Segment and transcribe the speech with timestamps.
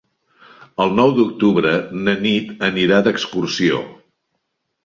[0.85, 1.73] El nou d'octubre
[2.07, 3.83] na Nit anirà d'excursió.